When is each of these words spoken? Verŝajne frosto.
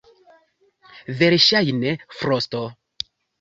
Verŝajne 1.19 1.93
frosto. 2.23 2.63